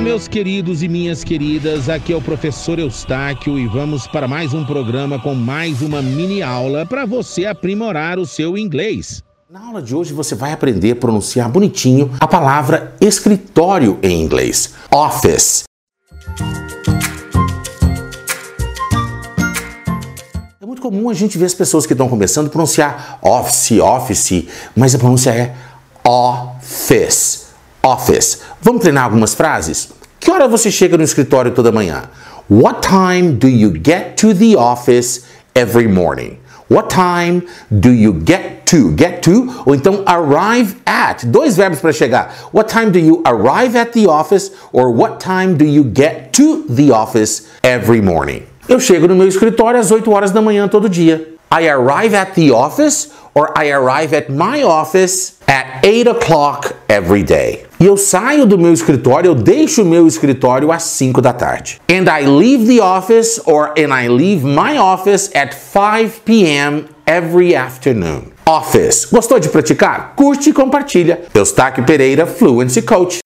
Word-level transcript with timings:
Olá, 0.00 0.08
meus 0.08 0.26
queridos 0.26 0.82
e 0.82 0.88
minhas 0.88 1.22
queridas. 1.22 1.90
Aqui 1.90 2.14
é 2.14 2.16
o 2.16 2.22
professor 2.22 2.78
Eustáquio 2.78 3.58
e 3.58 3.66
vamos 3.66 4.06
para 4.06 4.26
mais 4.26 4.54
um 4.54 4.64
programa 4.64 5.18
com 5.18 5.34
mais 5.34 5.82
uma 5.82 6.00
mini 6.00 6.40
aula 6.40 6.86
para 6.86 7.04
você 7.04 7.44
aprimorar 7.44 8.18
o 8.18 8.24
seu 8.24 8.56
inglês. 8.56 9.22
Na 9.50 9.66
aula 9.66 9.82
de 9.82 9.94
hoje 9.94 10.14
você 10.14 10.34
vai 10.34 10.52
aprender 10.52 10.92
a 10.92 10.96
pronunciar 10.96 11.50
bonitinho 11.50 12.10
a 12.18 12.26
palavra 12.26 12.96
escritório 12.98 13.98
em 14.02 14.22
inglês. 14.22 14.72
Office. 14.90 15.64
É 20.62 20.64
muito 20.64 20.80
comum 20.80 21.10
a 21.10 21.14
gente 21.14 21.36
ver 21.36 21.44
as 21.44 21.54
pessoas 21.54 21.84
que 21.84 21.92
estão 21.92 22.08
começando 22.08 22.48
pronunciar 22.48 23.18
office, 23.20 23.78
office, 23.78 24.46
mas 24.74 24.94
a 24.94 24.98
pronúncia 24.98 25.30
é 25.30 25.54
office 26.02 27.50
office. 27.82 28.40
Vamos 28.62 28.82
treinar 28.82 29.04
algumas 29.04 29.34
frases? 29.34 29.88
Que 30.18 30.30
hora 30.30 30.46
você 30.46 30.70
chega 30.70 30.98
no 30.98 31.02
escritório 31.02 31.50
toda 31.52 31.72
manhã? 31.72 32.10
What 32.50 32.86
time 32.86 33.32
do 33.32 33.48
you 33.48 33.72
get 33.72 34.16
to 34.16 34.34
the 34.34 34.54
office 34.54 35.24
every 35.54 35.88
morning? 35.88 36.38
What 36.68 36.94
time 36.94 37.46
do 37.70 37.90
you 37.90 38.12
get 38.12 38.66
to? 38.66 38.94
Get 38.94 39.22
to 39.22 39.48
ou 39.64 39.74
então 39.74 40.02
arrive 40.04 40.76
at. 40.84 41.24
Dois 41.24 41.56
verbos 41.56 41.80
para 41.80 41.90
chegar. 41.90 42.34
What 42.52 42.70
time 42.70 42.90
do 42.90 42.98
you 42.98 43.22
arrive 43.24 43.76
at 43.76 43.92
the 43.92 44.06
office 44.06 44.50
or 44.72 44.92
what 44.92 45.24
time 45.24 45.56
do 45.56 45.64
you 45.64 45.82
get 45.82 46.32
to 46.32 46.66
the 46.68 46.92
office 46.92 47.46
every 47.62 48.02
morning? 48.02 48.42
Eu 48.68 48.78
chego 48.78 49.08
no 49.08 49.14
meu 49.14 49.26
escritório 49.26 49.80
às 49.80 49.90
8 49.90 50.10
horas 50.10 50.32
da 50.32 50.42
manhã 50.42 50.68
todo 50.68 50.86
dia. 50.86 51.26
I 51.50 51.66
arrive 51.66 52.14
at 52.14 52.34
the 52.34 52.52
office 52.52 53.08
or 53.32 53.52
I 53.56 53.72
arrive 53.72 54.14
at 54.14 54.30
my 54.30 54.62
office 54.62 55.36
at 55.48 55.80
8 55.82 56.10
o'clock 56.10 56.74
every 56.88 57.24
day. 57.24 57.69
E 57.82 57.86
eu 57.86 57.96
saio 57.96 58.44
do 58.44 58.58
meu 58.58 58.74
escritório, 58.74 59.28
eu 59.28 59.34
deixo 59.34 59.80
o 59.80 59.86
meu 59.86 60.06
escritório 60.06 60.70
às 60.70 60.82
5 60.82 61.22
da 61.22 61.32
tarde. 61.32 61.80
And 61.90 62.04
I 62.10 62.26
leave 62.26 62.66
the 62.66 62.82
office 62.82 63.40
or 63.46 63.70
and 63.70 63.90
I 63.90 64.06
leave 64.06 64.44
my 64.44 64.78
office 64.78 65.30
at 65.34 65.54
5 65.54 66.20
p.m. 66.22 66.84
every 67.06 67.56
afternoon. 67.56 68.24
Office. 68.46 69.06
Gostou 69.06 69.40
de 69.40 69.48
praticar? 69.48 70.12
Curte 70.14 70.50
e 70.50 70.52
compartilha. 70.52 71.22
Eustáquio 71.34 71.82
Pereira, 71.84 72.26
Fluency 72.26 72.82
Coach. 72.82 73.20